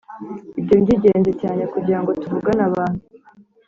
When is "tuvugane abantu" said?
2.21-3.01